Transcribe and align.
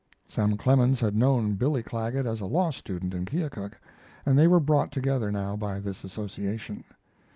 Sam 0.25 0.57
Clemens 0.57 0.99
had 0.99 1.15
known 1.15 1.53
Billy 1.53 1.83
Clagget 1.83 2.25
as 2.25 2.41
a 2.41 2.47
law 2.47 2.71
student 2.71 3.13
in 3.13 3.23
Keokuk, 3.23 3.73
and 4.25 4.35
they 4.35 4.47
were 4.47 4.59
brought 4.59 4.91
together 4.91 5.31
now 5.31 5.55
by 5.55 5.79
this 5.79 6.03
association. 6.03 6.83